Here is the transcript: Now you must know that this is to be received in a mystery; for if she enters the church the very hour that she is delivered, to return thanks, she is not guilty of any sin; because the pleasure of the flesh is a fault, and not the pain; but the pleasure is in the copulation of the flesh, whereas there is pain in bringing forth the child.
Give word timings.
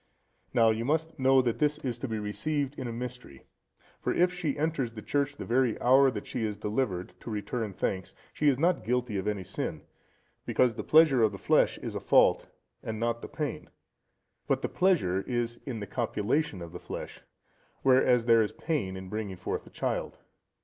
Now 0.51 0.71
you 0.71 0.83
must 0.83 1.19
know 1.19 1.43
that 1.43 1.59
this 1.59 1.77
is 1.77 1.99
to 1.99 2.07
be 2.07 2.17
received 2.17 2.73
in 2.79 2.87
a 2.87 2.91
mystery; 2.91 3.45
for 4.01 4.11
if 4.11 4.33
she 4.33 4.57
enters 4.57 4.93
the 4.93 5.03
church 5.03 5.35
the 5.37 5.45
very 5.45 5.79
hour 5.79 6.09
that 6.09 6.25
she 6.25 6.43
is 6.43 6.57
delivered, 6.57 7.13
to 7.19 7.29
return 7.29 7.71
thanks, 7.71 8.15
she 8.33 8.47
is 8.47 8.57
not 8.57 8.83
guilty 8.83 9.17
of 9.17 9.27
any 9.27 9.43
sin; 9.43 9.83
because 10.43 10.73
the 10.73 10.83
pleasure 10.83 11.21
of 11.21 11.31
the 11.31 11.37
flesh 11.37 11.77
is 11.83 11.93
a 11.93 11.99
fault, 11.99 12.47
and 12.81 12.99
not 12.99 13.21
the 13.21 13.27
pain; 13.29 13.69
but 14.47 14.63
the 14.63 14.69
pleasure 14.69 15.21
is 15.27 15.59
in 15.67 15.81
the 15.81 15.85
copulation 15.85 16.63
of 16.63 16.71
the 16.71 16.79
flesh, 16.79 17.21
whereas 17.83 18.25
there 18.25 18.41
is 18.41 18.51
pain 18.51 18.97
in 18.97 19.07
bringing 19.07 19.37
forth 19.37 19.65
the 19.65 19.69
child. 19.69 20.17